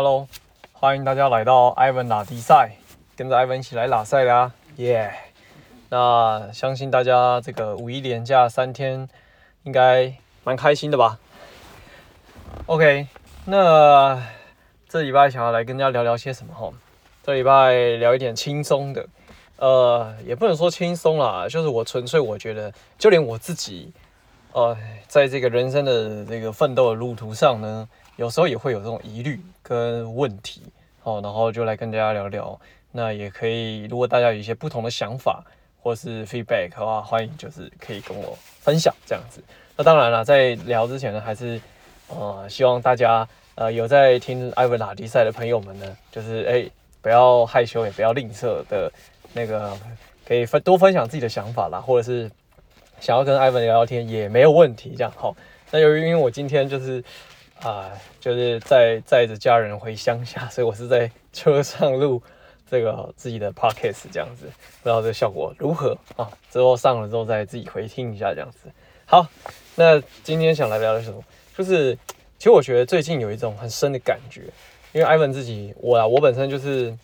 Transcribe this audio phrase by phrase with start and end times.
[0.00, 0.28] Hello，
[0.74, 2.70] 欢迎大家来到艾文拉迪赛，
[3.16, 5.12] 跟着艾文一起来拉赛啦，耶！
[5.88, 9.08] 那相信大家这个五一连假三天
[9.64, 10.14] 应该
[10.44, 11.18] 蛮开心的吧
[12.66, 13.08] ？OK，
[13.46, 14.22] 那
[14.88, 16.72] 这礼拜想要来跟大家聊聊些什么哈？
[17.24, 19.04] 这礼拜聊一点轻松的，
[19.56, 23.92] 呃，也不能说轻松啦，就是我纯粹我觉得，就连我自己，
[24.52, 24.78] 呃，
[25.08, 27.88] 在这个人生的这个奋斗的路途上呢。
[28.18, 30.60] 有时候也会有这种疑虑跟问题，
[31.04, 32.60] 好，然后就来跟大家聊聊。
[32.90, 35.40] 那也可以，如果大家有一些不同的想法
[35.80, 39.40] 或是 feedback 的话，欢迎就是可以跟我分享这样子。
[39.76, 41.60] 那当然了，在聊之前呢，还是
[42.08, 46.68] 呃希望大家呃有在听艾文拉迪赛的朋友们呢，就是哎、
[47.00, 48.90] 不要害羞，也不要吝啬的，
[49.32, 49.78] 那个
[50.26, 52.28] 可以分多分享自己的想法啦，或者是
[52.98, 55.36] 想要跟艾文聊聊天也没有问题，这样好。
[55.70, 57.04] 那由于因为我今天就是。
[57.62, 57.90] 啊，
[58.20, 62.22] 就是在载着家人回乡下，所以我是在车上录
[62.70, 66.30] 这个自己的 podcast 这样子，不知道这个效果如何啊？
[66.52, 68.70] 之后上了之后再自己回听一下这样子。
[69.06, 69.26] 好，
[69.74, 71.20] 那今天想来聊的是什么？
[71.56, 71.96] 就是
[72.38, 74.42] 其实我觉得最近有一种很深的感觉，
[74.92, 76.96] 因为 Ivan 自己我啊，我本身就是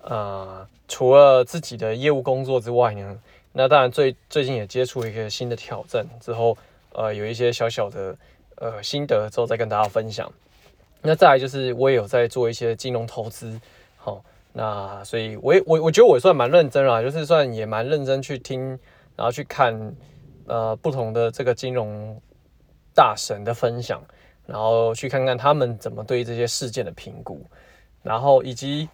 [0.00, 3.16] 呃，除了自己的业务工作之外呢，
[3.52, 6.58] 那当然最最近也接触一个新的挑战之后，
[6.92, 8.16] 呃，有一些小小的。
[8.62, 10.32] 呃，心得之后再跟大家分享。
[11.00, 13.60] 那再来就是，我也有在做一些金融投资，
[13.96, 18.78] 好，那所以我也我我觉得我算蛮认真啦，就是算也蛮认真去听，
[19.16, 19.92] 然后去看
[20.46, 22.16] 呃不同的这个金融
[22.94, 24.00] 大神的分享，
[24.46, 27.44] 然后去看看他们怎么对这些事件的评估，
[28.04, 28.88] 然后以及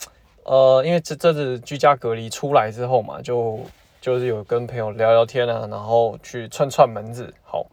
[0.44, 3.60] 呃，因为这这次居家隔离出来之后嘛，就
[4.00, 7.66] 就是有跟朋友聊聊天啊，然后去串串门子，好。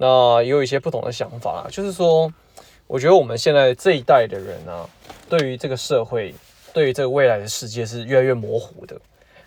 [0.00, 2.32] 那也有一些不同的想法，就是说，
[2.86, 4.88] 我觉得我们现在这一代的人啊，
[5.28, 6.32] 对于这个社会，
[6.72, 8.96] 对于这个未来的世界是越来越模糊的。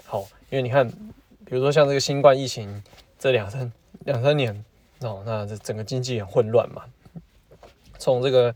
[0.06, 0.86] 好，因为你看，
[1.46, 2.84] 比如说像这个新冠疫情
[3.18, 4.54] 这两三两三年
[5.00, 6.84] 哦，那这整个经济很混乱嘛，
[7.98, 8.54] 从这个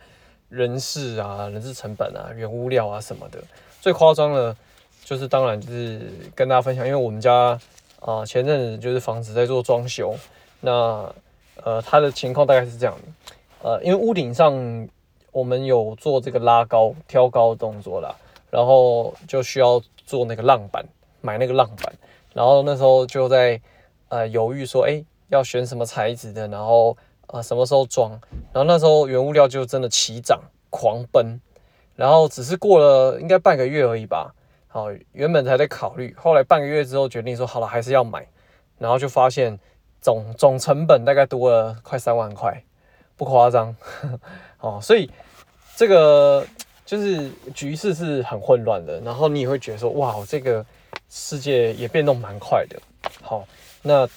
[0.50, 3.40] 人事啊、人事成本啊、原物料啊什么的，
[3.80, 4.54] 最夸张的，
[5.06, 7.58] 就是当然就是跟大家分享，因为我们家
[8.02, 10.14] 啊、前阵子就是房子在做装修，
[10.60, 11.10] 那。
[11.64, 14.88] 呃，它的情况大概是这样的，呃，因为屋顶上
[15.32, 18.16] 我们有做这个拉高、挑高的动作啦，
[18.52, 20.86] 然后就需要做那个浪板，
[21.22, 21.94] 买那个浪板，
[22.34, 23.60] 然后那时候就在
[24.10, 26.96] 呃犹豫说，哎，要选什么材质的，然后
[27.28, 28.12] 呃什么时候装，
[28.54, 30.40] 然后那时候原物料就真的齐涨
[30.70, 31.40] 狂奔，
[31.96, 34.34] 然后只是过了应该半个月而已吧，
[34.68, 38.28] 好，原本还在考虑，后来半个月之后决定说好了还是要买，
[38.78, 39.58] 然后就发现。
[40.06, 42.62] 总总成本大概多了快三万块，
[43.18, 43.76] 不夸张
[44.62, 44.80] 哦。
[44.80, 45.10] 所以
[45.76, 46.46] 这个
[46.86, 50.64] 就是局势是很混乱的，然后你也会觉得说，哇，这个
[51.10, 52.80] 世界也变动蛮快的。
[53.24, 53.48] 好，
[53.82, 54.08] 那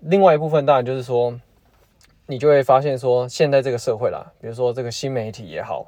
[0.00, 1.40] 另外一部分当然就是说，
[2.26, 5.86] 你就会发现说，现在这个社会啦，比如说这个新媒体也好，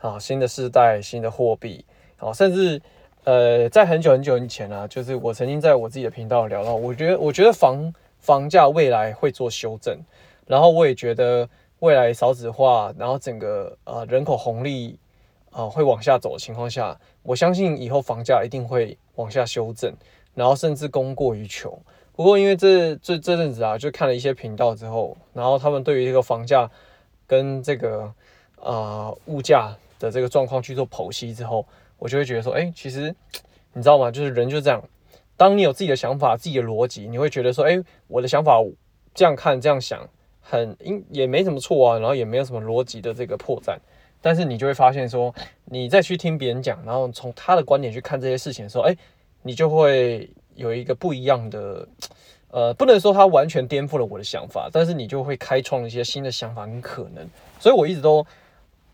[0.00, 1.84] 啊新的世代、新的货币，
[2.18, 2.80] 好，甚至
[3.24, 7.92] 呃，在很久很久以前啊，就是我曾经在我自己的频道聊到，我觉得，我觉得房。
[8.24, 9.98] 房价未来会做修正，
[10.46, 11.46] 然后我也觉得
[11.80, 14.98] 未来少子化，然后整个呃人口红利
[15.50, 19.92] 呃会往下走的情况下，我相信以后房价一定会往下修正，
[20.34, 21.78] 然后甚至供过于求。
[22.16, 26.70] 不过因为这这这阵子啊，就看了一些频道之后，然后他们对于这个房价
[27.26, 28.10] 跟这个
[28.56, 31.66] 呃物价的这个状况去做剖析之后，
[31.98, 33.14] 我就会觉得说，哎，其实
[33.74, 34.10] 你知道吗？
[34.10, 34.82] 就是人就这样。
[35.36, 38.58] 当你有自己的想法、自己的逻辑，你会觉得说：“哎，我的想法
[39.14, 40.08] 这样看、这样想，
[40.40, 43.76] 很应也没什么错啊，然后也没有什么逻辑的这个破绽。”
[44.22, 45.34] 但是你就会发现说，
[45.64, 48.96] 你再去听别人讲，然后从他的观点去看这些事情的时候，哎，
[49.42, 51.88] 你就会有一个不一样的，
[52.50, 57.28] 呃，不能说他完全颠覆了我的想法，但是你就会开创一些新的想法跟可能。
[57.58, 58.26] 所以我一直都。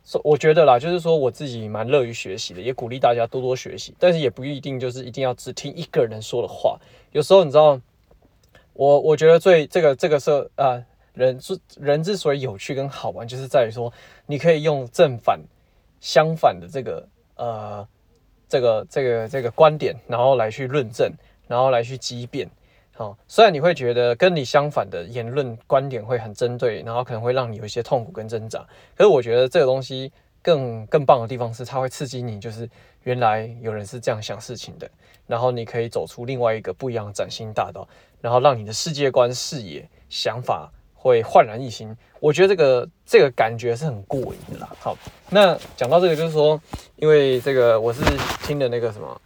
[0.03, 6.79] 所我觉得啦，就是说我自己蛮乐于学习的，也鼓励大家多多学习，但是也不一定就是一定要只听一个人说的话。
[7.13, 7.81] 有时候你知道，
[8.73, 10.83] 我我觉得最这个这个是啊，
[11.13, 13.93] 人之人之所以有趣跟好玩，就是在于说
[14.27, 15.39] 你可以用正反
[16.01, 17.87] 相反的这个呃
[18.49, 21.13] 这个这个这个观点，然后来去论证，
[21.47, 22.49] 然后来去激辩。
[22.97, 28.59] 哦，虽然你会觉得跟你相反的言论观点会很针对，然后可能会让你有一些痛苦跟挣扎，
[28.95, 32.69] 可是我觉得这个东西更更棒的地方是，它会刺激你，就是
[33.05, 34.91] 原来有人是这样想事情的，
[35.27, 37.89] 然后你可以走出另外一个不一样的崭新大道，
[38.21, 41.97] 然后让你的世界观、视野、想法会焕然一新。
[42.21, 44.71] 我觉得这个这个感觉是很过瘾的啦。
[44.79, 44.95] 好，
[45.31, 46.61] 那讲到这个，就是说，
[46.97, 48.03] 因为这个我是
[48.43, 49.21] 听的那个什么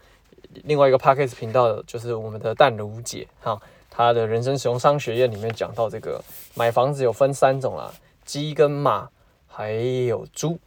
[0.65, 3.61] 另外一个 podcast 频道，就是我们的淡如姐哈，
[3.91, 6.23] 她的人生实用商学院里面讲到这个
[6.55, 7.93] 买房子有分三种啦，
[8.25, 9.09] 鸡跟马
[9.47, 10.59] 还有猪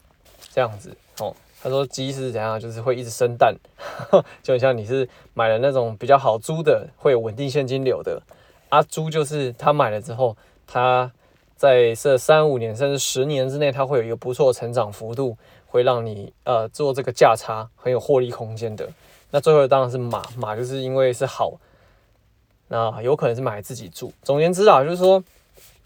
[0.52, 1.36] 这样子哦。
[1.60, 3.56] 他说鸡是怎样，就是会一直生蛋，
[4.44, 8.22] 就很像你是买了那种比较好租的，会有稳定现金流的。
[8.70, 10.38] 啊，猪就是他买了之后，
[10.68, 11.12] 他
[11.56, 15.36] 在这三五年甚至十年之内，他会有一个不错的成长幅度，
[15.66, 18.88] 会让你呃做这个价差很有获利空间的。
[19.32, 21.54] 那最后当然是马，马就是因为是好，
[22.68, 24.12] 那有可能是买自己住。
[24.24, 25.24] 总言之啊，就是说，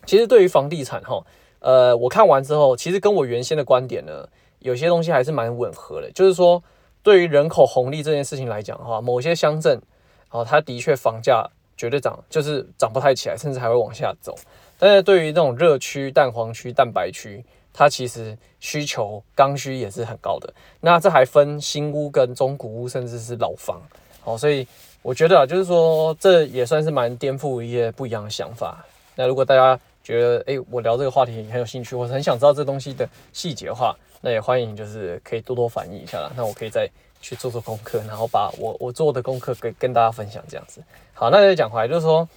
[0.05, 1.23] 其实对于房地产哈，
[1.59, 4.27] 呃，我看完之后，其实跟我原先的观点呢。
[4.63, 6.63] 有些东西还是蛮吻合的，就是说，
[7.01, 9.81] 对于人口红利这件事情来讲的话，某些乡镇，
[10.29, 14.35] 哦，它的确房价绝对涨，就是涨不太起来，甚至还会往下走。
[14.77, 17.43] 但是对于这种热区、蛋黄区、蛋白区，
[17.73, 20.53] 它其实需求刚需也是很高的。
[20.79, 23.81] 那这还分新屋跟中古屋，甚至是老房。
[24.21, 24.67] 好，所以
[25.01, 28.85] 我觉得啊，就是说，这也算是蛮颠覆一些不一样的想法。
[29.15, 36.31] 那如果大家觉得，哎，我聊这个话题很有兴趣，或者很想知道这东西的细节的话，那也欢迎，就是可以多多反映一下啦。
[36.35, 36.89] 那我可以再
[37.19, 40.81] 去做做功课，然后把我我做的功课跟跟大家分享这样子。
[41.13, 42.27] 好，那再讲回来，就是说，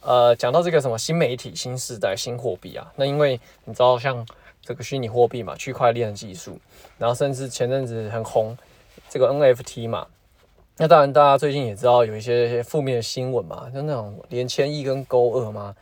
[0.00, 4.26] 呃，讲到这个什么新媒体、新时代、新货币啊，那因为你知道像
[4.64, 6.58] 这个虚拟货币嘛，区块链技术，
[6.98, 8.56] 然后甚至前阵子很红
[9.08, 10.06] 这个 NFT 嘛，
[10.76, 15.74] 那当然大家最近也知道有一些负面的新闻嘛，就那种连千亿跟勾二嘛。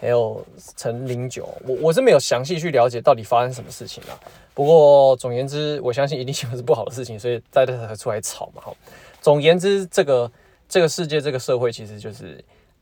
[0.00, 0.46] 还有
[0.76, 4.16] 陈零九，我我是没有详细去了解到底发生什么事情了。
[4.54, 8.62] 不过总言之，我相信一定是不好的事情，所以大家才出来吵嘛。
[8.62, 8.72] 哈，
[9.20, 10.30] 总言之，这个
[10.68, 12.38] 这个世界这个社会其实就是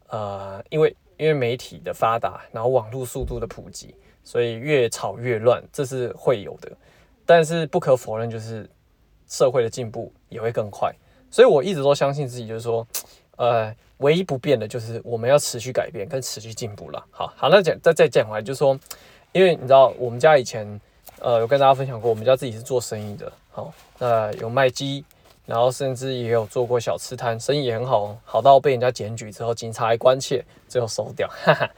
[0.08, 6.70] 呃，因为因为媒体的发达，然后网络速度的普及，所以越吵越乱，这是会有的。
[7.24, 8.68] 但是不可否认，就是
[9.28, 10.94] 社会的进步也会更快。
[11.30, 12.86] 所以我一直都相信自己，就是说，
[13.36, 13.74] 呃。
[14.00, 17.02] 唯一不变的就是我们要持续改变跟持续进步了。
[17.10, 18.78] 好好，那讲再再讲回来，就是说，
[19.32, 20.78] 因为你知道我们家以前
[21.18, 25.02] 呃有跟大家分享过，我们家自己是做生意的，好，那有卖鸡，
[25.46, 31.70] 然后甚至也有做过小吃摊，生意也很好，好到被人家检举之后，警察还关切，最后收掉，哈哈。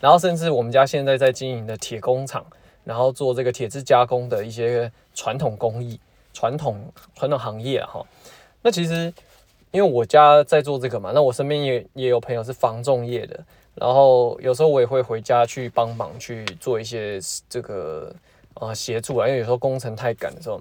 [0.00, 2.46] 然后甚至我们家现在在经营的铁工厂，
[2.84, 6.00] 然后做这个铁质加工的一些传统工艺、
[6.32, 6.80] 传统
[7.14, 8.02] 传统行业哈。
[8.62, 9.12] 那其实。
[9.72, 13.38] 因为我家在做这个嘛，那我身边也也有朋友是防重业的，
[13.74, 18.10] 然后有时候我也会回家去帮忙去做一些这个
[18.54, 20.58] 啊协助啊，因为有时候工程太赶的时候，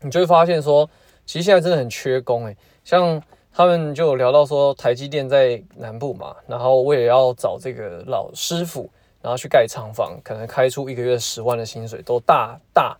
[0.00, 0.86] 你就会发现说，
[1.26, 3.22] 其实现在真的很缺工诶，像
[3.52, 8.90] 他们就聊到说，台积电在南部嘛，然后我也要找这个老师傅，
[9.22, 12.96] 然后去盖厂房，可能开出一个月十万的薪水，都大大。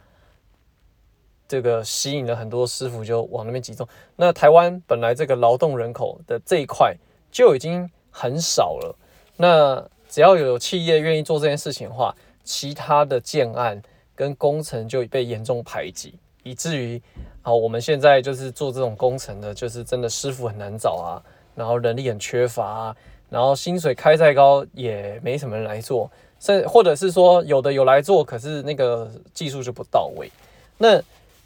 [1.46, 3.86] 这个吸引了很多师傅就往那边集中。
[4.16, 6.96] 那台湾本来这个劳动人口的这一块
[7.30, 8.96] 就已经很少了。
[9.36, 13.80] 那只要有企业愿意做这件事情的话，其他的建案
[14.14, 17.00] 跟工程就被严重排挤，以至于
[17.46, 21.20] 好，我们现在就是做这种工程的，就是真的师傅很难找啊，
[21.54, 22.96] 然后人力很缺乏啊，
[23.28, 26.10] 然后薪水开再高也没什么人来做，
[26.40, 30.32] 甚或者是说有的有来做，可是那个技术就不到位。
[30.78, 30.98] 那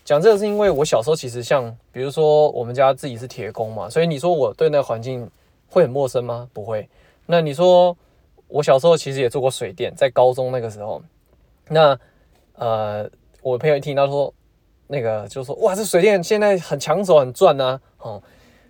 [0.04, 5.28] 讲这个是因为我小时候其实像，比如说我们家自己是铁工嘛，所以你说我对那个环境
[5.68, 6.48] 会很陌生吗？
[6.52, 6.88] 不会。
[7.26, 7.96] 那你说
[8.46, 11.02] 我小时候其实也做过水电，在高中那个时候，
[11.68, 11.98] 那
[12.54, 13.10] 呃，
[13.42, 14.32] 我朋友一听到说
[14.88, 18.20] 那个就说哇，这水电现在很抢手很赚呐，哦，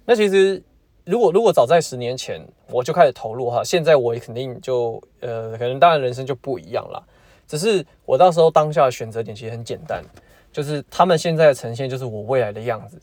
[0.04, 0.62] 那其实
[1.04, 7.02] 如果如果早在十年前我就开始投入哈，现在我也肯定就呃，可能当然人生就不一样了。
[7.46, 10.04] 只是我到时候当下的选择点其实很简单。
[10.50, 12.98] 就是他们现在呈现，就是我未来的样子，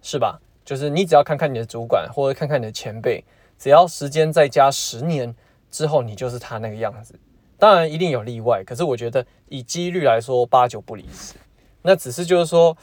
[0.00, 0.40] 是吧？
[0.64, 3.22] 就是你只要看看你的主管，或者看看你的前辈，
[3.58, 5.32] 只要时间再加十年
[5.70, 7.14] 之后，你就是他那个样子。
[7.58, 11.34] 当然一定有例外，可是我觉得以几率来说，八九不离十。
[11.86, 12.76] 那只是就是说，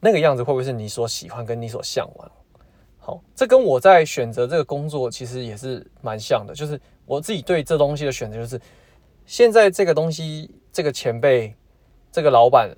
[0.00, 2.30] 那个样子会不会是你所喜欢跟你所向往？
[2.98, 6.52] 好，这跟我在选择这个工作其实也是蛮像的。
[6.54, 8.60] 就是我自己对这东西的选择，就是
[9.24, 11.54] 现在这个东西，这个前辈，
[12.10, 12.68] 这个老板。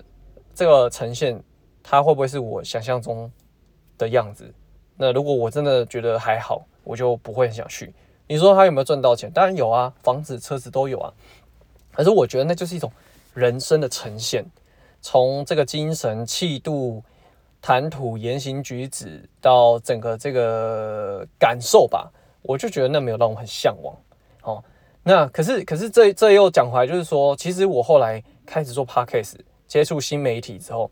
[0.57, 1.37] 这个呈现，
[1.83, 3.29] 它会不会是我想象中
[3.97, 4.49] 的样子？
[4.95, 7.93] 那如果我真的觉得还好，我就不会很想去。
[8.25, 9.29] 你说他有没有赚到钱？
[9.29, 11.13] 当然有啊，房子、车子都有啊。
[11.91, 12.89] 可是我觉得那就是一种
[13.33, 14.45] 人生的呈现，
[15.07, 17.03] 从这个精神气度、
[17.61, 23.95] 谈吐、言行举止到整个这个感受吧，我就觉得那没有让我很向往。
[24.41, 24.63] 哦，
[25.03, 29.35] 那可是可是这这又讲回来，就是说，其实我后来开始做 podcast，
[29.67, 30.89] 接触新媒体之后，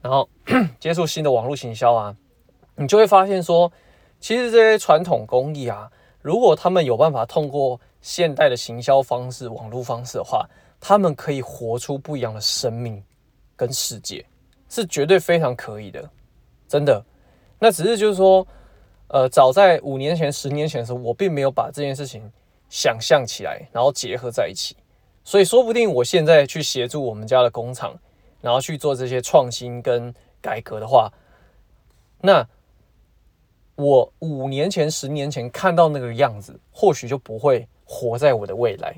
[0.00, 0.28] 然后
[0.78, 2.16] 接触新的网络行销啊，
[2.76, 3.72] 你就会发现说，
[4.20, 5.90] 其实这些传统工艺啊，
[6.22, 13.02] 如果他们有办法通过现代的行销方式、网络方式的话，他们可以活出不一样的生命
[13.60, 14.24] 跟世界，
[14.68, 16.08] 是绝对非常可以的，
[16.66, 17.04] 真的。
[17.58, 18.46] 那只是就是说，
[19.08, 22.32] 呃，早在五年前、十年前的时候，我并没有把这件事情。
[22.72, 24.76] 想象起来，然后结合在一起，
[25.24, 27.98] 所以说不定我现在去协助我们家的工厂，
[28.40, 31.12] 然后去做这些创新跟改革的话，
[32.20, 32.46] 那
[33.74, 38.94] 我五年前、十年前看到那个样子，或许就不会活在我的未来。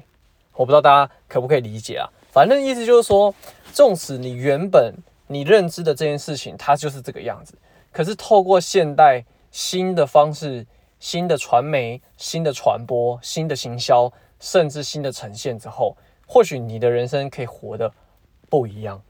[0.53, 2.07] 我不知道大家可不可以理解啊？
[2.33, 3.33] 反正意思就是说，
[3.73, 4.93] 纵使你原本
[5.29, 7.55] 你认知的这件事情，它就是这个样子，
[7.93, 10.67] 可是透过现代新的方式。
[11.03, 14.09] 新的传媒、新的传播、新的行销，
[14.39, 15.97] 甚至新的呈现之后，
[16.29, 17.93] 或许你的人生可以活得
[18.49, 19.03] 不一样。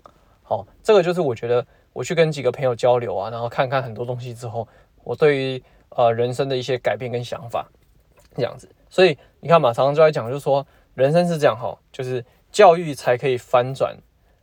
[0.42, 1.62] 好，这个就是我觉得
[1.92, 4.66] 我去跟几个朋友交流啊，然后看看很多东西之后，
[5.04, 7.70] 我对于呃人生的一些改变跟想法
[8.36, 8.66] 这样子。
[8.88, 13.96] 所以你看嘛，常常就在讲，就是说人生是这样哈，就是教育才可以翻转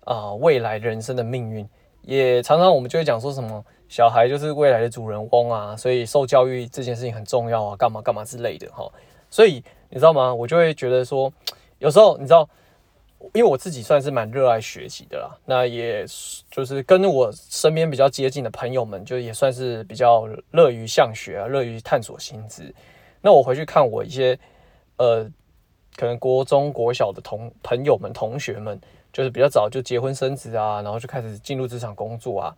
[0.03, 1.65] 啊、未来人生的命运。
[2.01, 3.63] 也常常我们就会讲说什么。
[3.87, 8.87] 小孩就是未来的主人翁啊，所以受教育这件事情很重要啊，干嘛干嘛之类的哈。
[9.31, 10.31] 所以你知道吗？
[10.31, 11.33] 我就会觉得说，
[11.79, 12.47] 有时候你知道，
[13.33, 16.05] 因为我自己算是蛮热爱学习的啦，那也
[16.51, 22.71] 就是跟我身边比较接近的朋友们，就也算是比较乐于向学啊，乐于探索新知。
[23.21, 24.37] 那我回去看我一些
[24.97, 25.27] 呃，
[25.99, 28.79] 可能国中国小的同朋友们、同学们，
[29.11, 32.55] 就是比较早就结婚生子啊，然后就开始进入职场工作啊。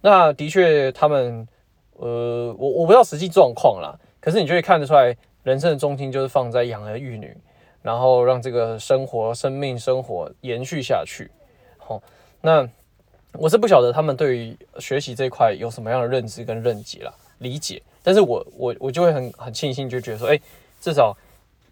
[0.00, 1.48] 那的确，他们，
[1.94, 7.36] 呃，我我不知道实际状况啦，可是你就会看得出来，人生的重心就是放在养儿育女，
[7.82, 11.28] 然后让这个生活、生命、生活延续下去。
[11.78, 12.00] 好，
[12.42, 12.64] 那
[13.32, 20.38] 我是不晓得他们对于学习这块有什么样的认知跟认解啦、理解，但是我我我就会很很庆幸，就觉得说，哎，
[20.80, 21.12] 至少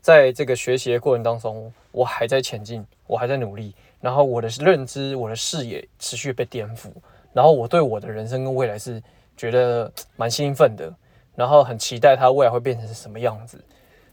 [0.02, 6.88] 在这个学习的过程当中，我还在前进，我还在努力，然后我的认知、我的视野持续被颠覆。
[7.32, 9.02] 然后我对我的人生跟未来是
[9.36, 10.92] 觉得蛮兴奋的，
[11.34, 13.58] 然后很期待它未来会变成什么样子，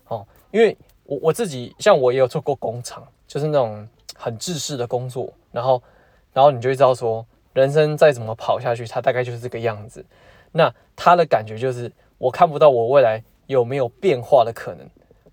[0.08, 5.84] 哦，因为我我自己像我也有做过工厂，就是那种很制式的工作，然后
[6.32, 10.06] 然后你就会知道说，人生再怎么跑下去，它大概就是这个样子。
[10.52, 14.90] 那它的感觉就是我看不到我未来有没有变化的可能，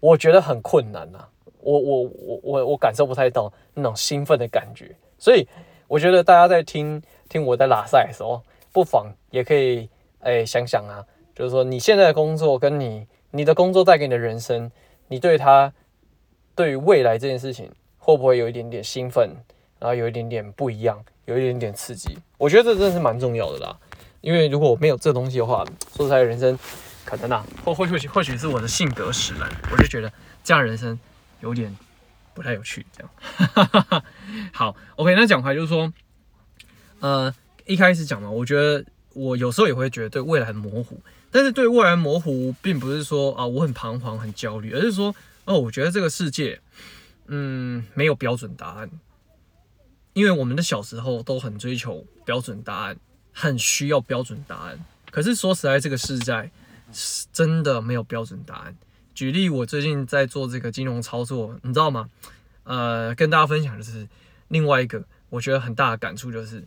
[0.06, 1.18] 我觉得很困难呐，
[1.60, 5.46] 我我我我我感受不太到那种兴奋的感觉，所以
[5.88, 7.02] 我觉得大家在听。
[7.28, 8.40] 听我在拉赛的时候，
[8.72, 9.88] 不妨也可以
[10.20, 14.70] 诶、想想啊，就是说你现在的工作跟你你的工作带给你的人生，
[15.08, 15.72] 你对他
[16.54, 19.28] 对于未来这件事情会不会有一点点兴奋，
[19.80, 22.16] 然后有一点点不一样，有一点点刺激？
[22.38, 23.76] 我觉得这真的是蛮重要的啦。
[24.20, 25.64] 因为如果我没有这东西的话，
[25.96, 26.56] 说实在，人生
[27.06, 30.12] 可能啊，或或或许或许是我的性格使然，我就觉得
[30.44, 30.98] 这样人生
[31.40, 31.74] 有点
[32.34, 32.84] 不太有趣。
[32.92, 34.02] 这样，
[34.52, 35.90] 好，OK，那讲回来就是说。
[36.98, 37.32] 呃，
[37.66, 38.82] 一开始讲嘛，我觉得
[39.12, 40.98] 我有时候也会觉得对未来很模糊，
[41.30, 46.58] 但是对未来模糊，并不是说啊我很彷徨很焦虑，而是说哦，我觉得这个世界，
[47.26, 48.90] 嗯，没有标准答案，
[50.14, 52.96] 因为我们的小时候都很追求标准答案，
[53.30, 54.82] 很需要标准答案。
[55.10, 56.50] 可是说实在，这个世在
[57.32, 58.76] 真的没有标准答案。
[59.14, 62.08] 举例，我最近在做这个金融操作，你知道吗？
[62.64, 64.08] 呃，跟大家分享的是
[64.48, 66.66] 另外一个我觉得很大的感触，就是。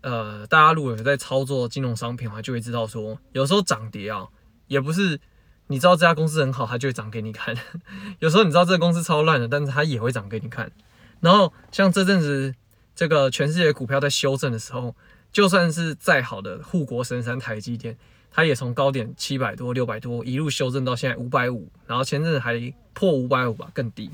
[0.00, 4.28] 呃，大家如果有在操作金融商品的话，就会知道说，有时候涨跌啊，
[4.68, 5.18] 也不是
[5.66, 7.52] 你知道这家公司很好，它就会涨给你看；
[8.20, 10.70] 有时候你知道这个公司超烂的，但是它也会涨给你看。
[11.18, 12.54] 然后像这阵子
[12.94, 14.94] 这个全世界股票在修正的时候，
[15.32, 17.98] 就算是再好的护国神山台积电，
[18.30, 24.10] 它也从高点七百多、六百多一路修正到现在五百五，然后前阵子还破五百五吧，更低。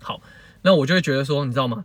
[0.00, 0.20] 好，
[0.62, 1.84] 那我就会觉得说，你知道吗？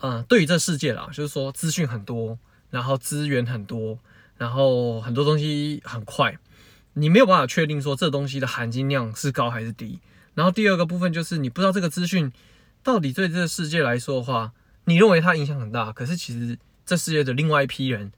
[0.00, 2.38] 嗯，对于这世界啦，就是说资讯很多，
[2.70, 3.98] 然后资源很多，
[4.36, 6.36] 然后很多东西很快，
[6.94, 10.00] 你没有办法确定说这东西的含金量是高还是低。
[10.34, 12.32] 然后第二个部分就是你不知道这个资讯
[12.82, 14.52] 到底对这个世界来说的话，
[14.86, 18.10] 你认为它影响很大，可是其实这世界的另外一批人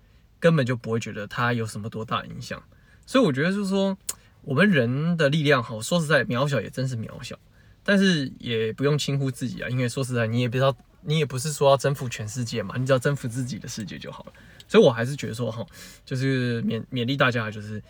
[0.45, 2.63] 根本就不会觉得它有什么多大影响。
[3.07, 3.97] 所以我觉得就是说，
[4.43, 7.35] 我们人的力量，好说实在渺小也真是渺小，
[7.83, 10.77] 但是也不用轻忽自己啊，因为说实在你也不知道。
[11.07, 14.33] 你也不是说要征服全世界嘛，你只要征服自己的世界就好了。
[14.67, 15.63] 所以我还是觉得说哈，
[16.03, 17.83] 就是勉勉励大家，就是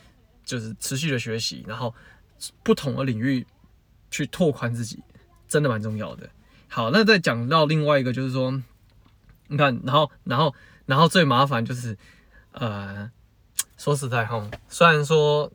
[0.45, 1.95] 就是持续的学习，然后
[2.65, 3.47] 不同的领域
[4.11, 5.01] 去拓宽自己，
[5.47, 6.29] 真的蛮重要的。
[6.67, 8.61] 好，那再讲到另外一个，就是说，
[9.47, 10.53] 你看，然后，然后，
[10.85, 11.97] 然后最麻烦就是，
[12.55, 13.11] 呃，
[13.77, 15.51] 说实在哈，虽然说，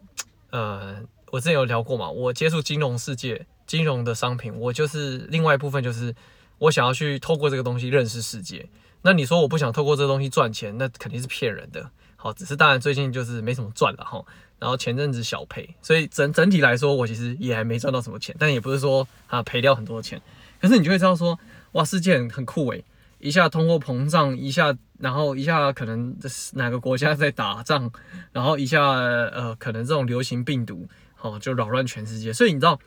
[0.51, 0.97] 呃，
[1.31, 6.13] 我之前有聊过嘛，我接触金融世界、金融的商品，我就是另外一部分就是
[6.57, 8.67] 我想要去透过这个东西认识世界。
[9.01, 11.89] 那你说我不想透过这个东西赚钱，那肯定是骗人的。
[12.17, 14.21] 好，只是当然最近就是没什么赚了哈，
[14.59, 20.21] 然后前阵子小赔，所以整整体来说，我其实也还没赚到什么钱，但也不是说啊赔掉很多钱。
[20.59, 21.39] 可是你就会知道说，
[21.71, 22.83] 哇，世界很很酷诶，
[23.19, 26.15] 一下通货膨胀，一下，然后一下可能
[26.53, 27.91] 哪个国家在打仗，
[28.31, 30.87] 然后一下呃，可能这种流行病毒，
[31.21, 32.33] 哦，就扰乱全世界。
[32.33, 32.79] 所以你知道，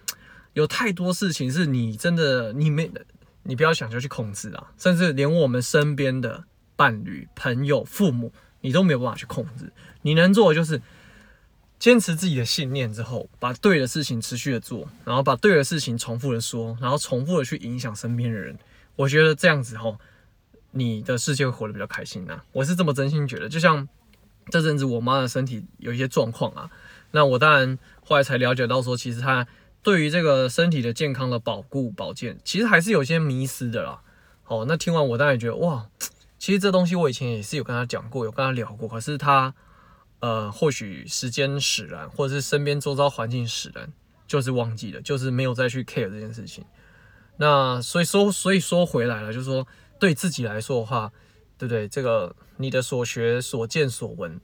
[0.55, 2.91] 有太多事情是你真的你没，
[3.45, 6.45] 你不要想就去控制啊，甚至连我们身边的
[6.77, 9.73] 伴侣、朋友、父母，你都没有办法去控制。
[10.03, 10.83] 你能做的就是。
[11.79, 18.57] 坚持自己的信念之后，把对的事情持续的做，然后把对的事情重复的说，然后重复的去影响身边的人。
[18.95, 19.99] 我觉得这样子吼，
[20.73, 22.43] 你的世界会活得比较开心呐。
[22.52, 23.49] 我是这么真心觉得。
[23.49, 23.88] 就像
[24.50, 26.71] 这阵子我妈的身体有一些状况啊，
[27.12, 29.47] 那我当然后来才了解到说，其实她
[29.83, 34.00] 对于这个身体的健康的保护保健，其实还是有些迷失的啦。
[34.43, 35.88] 好，那听完我当然觉得哇，
[36.38, 39.55] 其实这东西我以前也是有跟她讲过，有跟她聊过，可是她。
[40.21, 43.93] 呃，或许时间使然，或者是身边周遭环境使然，
[44.25, 46.64] 就是忘记了，就是没有再去 care 这件事情。
[47.38, 49.67] 那所以说，所以说回来了，就是说
[50.03, 51.13] 对自己来说的话，
[51.57, 51.87] 对不对？
[51.87, 54.41] 这个你的所学、所见、所闻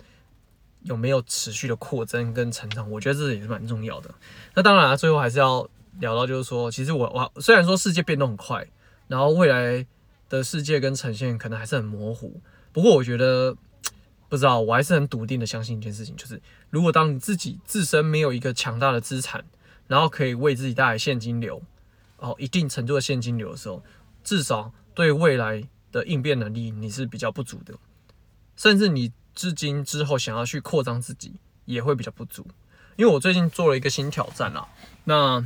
[0.84, 2.88] 有没有持续的扩增跟成长？
[2.88, 4.14] 我觉得这也是蛮重要的。
[4.54, 8.64] 那当然，最后还是要聊到，就是说，其实我我虽然说世界变动很快，
[9.08, 9.84] 然后未来
[10.28, 12.40] 的世界跟呈现可能还是很模糊，
[12.72, 13.56] 不过我觉得。
[14.30, 16.38] 不知道，我还是很笃定的相信一件事情，就是
[16.68, 19.42] 如果当你自己自身没有一个强大的资产，
[19.86, 21.62] 然后可以为自己带来现金流，
[22.18, 23.82] 哦，一定程度的现金流的时候，
[24.28, 27.74] 至少对未来的应变能力你是比较不足的，
[28.56, 32.46] 甚至你至今之后想要去扩张自己也会比较不足。
[32.96, 34.68] 因为我最近做了一个新挑战啊，
[35.04, 35.42] 那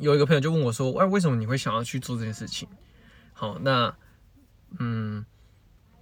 [0.00, 2.68] 有一个朋友就问我说，哎，为什么你会想要去做这件事情？
[3.32, 3.94] 好，那
[4.80, 5.24] 嗯。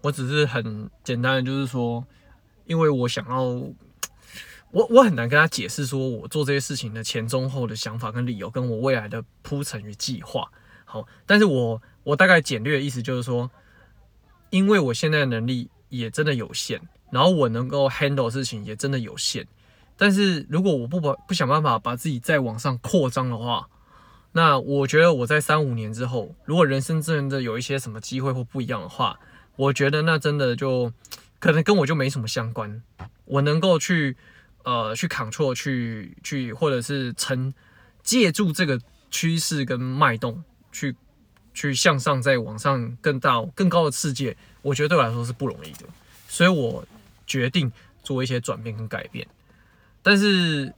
[0.03, 2.03] 我只是很简单的，就是说，
[2.65, 10.51] 因为我想要，我我很难跟他解释说我做这些事情的前中后的想法跟理由，跟我未来的铺陈与计划。
[10.87, 13.51] 好，但是我我大概简略的意思就是说，
[14.51, 19.47] 因为我现在的能力也真的有限，然后我能够 handle 事情也真的有限。
[19.97, 23.69] 但是如果我不把不想办法把自己再往上扩张的话，
[24.33, 29.19] 那我觉得我在三五年之后，如果人生真的有一些什么机会或不一样的话。
[29.57, 30.91] 我觉得那真的就
[31.39, 32.83] 可能跟我就没什么相关，
[33.27, 34.17] 我能够去
[34.63, 37.53] 呃去 control 去去或者是承
[38.03, 40.97] 借助这个趋势跟脉动去
[41.55, 45.87] 去向上再往上更大更高的世界，我觉得对我来说是不容易的，
[46.29, 46.85] 所以我
[47.27, 47.71] 决定
[48.03, 49.27] 做一些转变跟改变。
[50.03, 50.73] 但是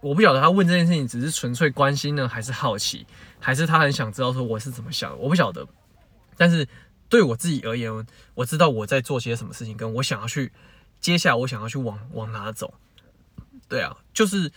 [0.00, 3.06] 我不晓得他问这件事情只是纯粹关心呢，还是好奇，
[3.38, 5.66] 还是他很想知道说我是怎么想的，我不晓得，
[6.36, 6.66] 但是。
[7.08, 8.04] 对我自己而言，
[8.34, 10.50] 我知道我在做些什么事情，跟我想要去，
[11.00, 12.74] 接下来我想要去往往哪走。
[13.68, 14.50] 对啊，就是，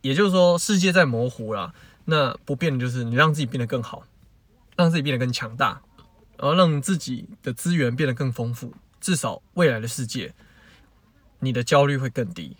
[0.00, 1.72] 也就是说，世界在模糊了，
[2.06, 4.02] 那不变的就是你让自己变得更好，
[4.76, 5.82] 让自己变得更强大，
[6.38, 10.34] 然后让自己的资源变得更丰富，至少未来的世界，
[11.40, 12.56] 你的焦虑会更低。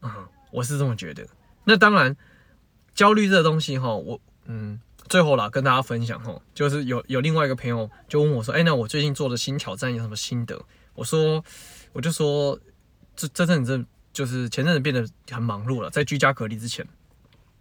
[0.00, 0.10] 嗯，
[0.50, 1.26] 我是这么觉得。
[1.64, 2.16] 那当然，
[2.94, 4.80] 焦虑这个东西哈，我嗯。
[5.08, 11.44] 最后啦，跟大家分享哈，就是有有另外一个朋友就问我说：“哎、那我最近做的新挑战有什么心得？”我说
[11.92, 12.58] ：“我就说，
[13.14, 16.86] 这这阵子就是前阵子变得很忙碌了，在居家隔离之前，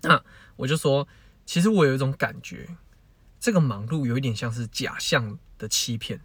[0.04, 0.24] 那
[0.56, 1.06] 我就说，
[1.46, 2.70] 其实我有一种感觉，
[3.42, 6.22] 这个忙碌有一点像是假象的欺骗。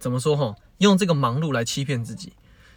[0.00, 0.56] 怎么说哈？
[0.78, 2.32] 用这个忙碌来欺骗自己，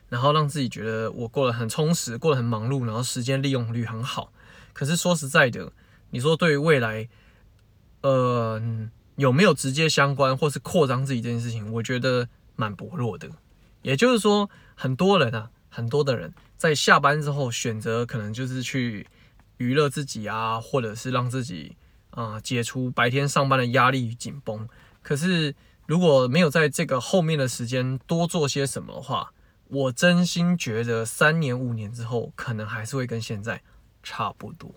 [0.10, 4.32] 然后让自己觉得我过得很充实，过得很忙碌，然后时间利用率很好。
[4.74, 5.72] 可是说实在的，
[6.12, 7.10] 你说对于未来。”
[8.02, 8.62] 呃，
[9.18, 11.70] 有没有直接相关或是扩张自己这件事情？
[11.70, 13.30] 我觉得蛮薄弱的。
[13.82, 19.06] 也就是说，很多人啊，很多的人在下班之后选择可能就是去
[19.58, 21.76] 娱乐自己啊，或者是让自己
[22.12, 24.68] 啊、解除白天上班的压力与紧绷。
[25.02, 29.32] 可是如果没有在这个后面的时间多做些什么的话，
[29.68, 33.62] 我真心觉得三年五年之后，可能还是会跟现在
[34.04, 34.70] 差不多。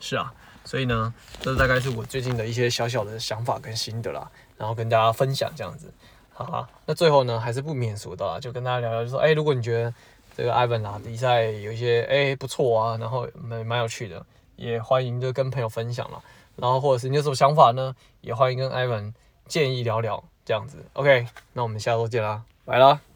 [0.00, 0.32] 是啊。
[0.64, 5.92] 所以呢，这大概是我最近的一些小小的想法跟心得啦，然后跟大家分享这样子。
[6.32, 9.92] 好啊，那最后呢，还是不免俗的啦，就跟大家聊聊，就说，哎，如果你觉得
[10.36, 16.22] 这个 Ivan 啊比赛有一些哎不错啊，然后蛮蛮有趣的，也欢迎就跟朋友分享了。
[16.56, 19.12] 然后或者是你有什么想法呢，也欢迎跟 Ivan
[19.46, 20.84] 建议聊聊这样子。
[20.94, 23.11] OK，那我们下周见啦，拜啦。